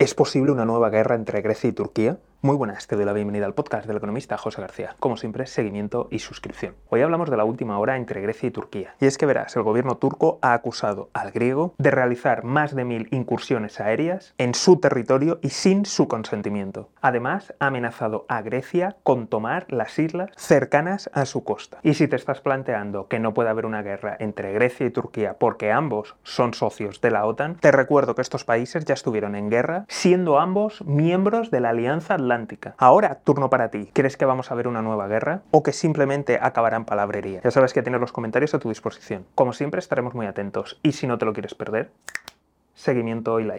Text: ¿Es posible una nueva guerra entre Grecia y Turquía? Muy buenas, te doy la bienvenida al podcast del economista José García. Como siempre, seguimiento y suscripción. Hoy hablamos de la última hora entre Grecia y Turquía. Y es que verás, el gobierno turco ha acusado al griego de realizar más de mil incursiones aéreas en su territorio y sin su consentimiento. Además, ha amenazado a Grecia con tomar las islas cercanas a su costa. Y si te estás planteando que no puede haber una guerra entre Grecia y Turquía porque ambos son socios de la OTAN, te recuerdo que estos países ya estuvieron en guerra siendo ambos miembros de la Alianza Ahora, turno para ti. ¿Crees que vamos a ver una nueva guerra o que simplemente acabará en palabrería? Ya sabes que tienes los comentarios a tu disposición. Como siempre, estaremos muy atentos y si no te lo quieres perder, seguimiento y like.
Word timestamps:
¿Es 0.00 0.14
posible 0.14 0.50
una 0.50 0.64
nueva 0.64 0.88
guerra 0.88 1.14
entre 1.14 1.42
Grecia 1.42 1.68
y 1.68 1.74
Turquía? 1.74 2.18
Muy 2.42 2.56
buenas, 2.56 2.86
te 2.86 2.96
doy 2.96 3.04
la 3.04 3.12
bienvenida 3.12 3.44
al 3.44 3.52
podcast 3.52 3.86
del 3.86 3.98
economista 3.98 4.38
José 4.38 4.62
García. 4.62 4.96
Como 4.98 5.18
siempre, 5.18 5.44
seguimiento 5.44 6.08
y 6.10 6.20
suscripción. 6.20 6.74
Hoy 6.88 7.02
hablamos 7.02 7.28
de 7.28 7.36
la 7.36 7.44
última 7.44 7.78
hora 7.78 7.98
entre 7.98 8.22
Grecia 8.22 8.46
y 8.46 8.50
Turquía. 8.50 8.94
Y 8.98 9.04
es 9.04 9.18
que 9.18 9.26
verás, 9.26 9.54
el 9.56 9.62
gobierno 9.62 9.98
turco 9.98 10.38
ha 10.40 10.54
acusado 10.54 11.10
al 11.12 11.32
griego 11.32 11.74
de 11.76 11.90
realizar 11.90 12.42
más 12.42 12.74
de 12.74 12.86
mil 12.86 13.08
incursiones 13.10 13.78
aéreas 13.78 14.32
en 14.38 14.54
su 14.54 14.80
territorio 14.80 15.38
y 15.42 15.50
sin 15.50 15.84
su 15.84 16.08
consentimiento. 16.08 16.88
Además, 17.02 17.52
ha 17.58 17.66
amenazado 17.66 18.24
a 18.30 18.40
Grecia 18.40 18.96
con 19.02 19.26
tomar 19.26 19.66
las 19.68 19.98
islas 19.98 20.30
cercanas 20.36 21.10
a 21.12 21.26
su 21.26 21.44
costa. 21.44 21.80
Y 21.82 21.92
si 21.92 22.08
te 22.08 22.16
estás 22.16 22.40
planteando 22.40 23.06
que 23.06 23.18
no 23.18 23.34
puede 23.34 23.50
haber 23.50 23.66
una 23.66 23.82
guerra 23.82 24.16
entre 24.18 24.54
Grecia 24.54 24.86
y 24.86 24.90
Turquía 24.90 25.36
porque 25.38 25.72
ambos 25.72 26.16
son 26.22 26.54
socios 26.54 27.02
de 27.02 27.10
la 27.10 27.26
OTAN, 27.26 27.56
te 27.56 27.70
recuerdo 27.70 28.14
que 28.14 28.22
estos 28.22 28.44
países 28.44 28.86
ya 28.86 28.94
estuvieron 28.94 29.34
en 29.34 29.50
guerra 29.50 29.84
siendo 29.88 30.40
ambos 30.40 30.82
miembros 30.86 31.50
de 31.50 31.60
la 31.60 31.68
Alianza 31.68 32.16
Ahora, 32.78 33.20
turno 33.24 33.50
para 33.50 33.70
ti. 33.70 33.90
¿Crees 33.92 34.16
que 34.16 34.24
vamos 34.24 34.50
a 34.50 34.54
ver 34.54 34.68
una 34.68 34.82
nueva 34.82 35.08
guerra 35.08 35.42
o 35.50 35.62
que 35.62 35.72
simplemente 35.72 36.38
acabará 36.40 36.76
en 36.76 36.84
palabrería? 36.84 37.40
Ya 37.42 37.50
sabes 37.50 37.72
que 37.72 37.82
tienes 37.82 38.00
los 38.00 38.12
comentarios 38.12 38.54
a 38.54 38.58
tu 38.58 38.68
disposición. 38.68 39.26
Como 39.34 39.52
siempre, 39.52 39.78
estaremos 39.78 40.14
muy 40.14 40.26
atentos 40.26 40.78
y 40.82 40.92
si 40.92 41.06
no 41.06 41.18
te 41.18 41.24
lo 41.24 41.32
quieres 41.32 41.54
perder, 41.54 41.90
seguimiento 42.74 43.40
y 43.40 43.44
like. 43.44 43.58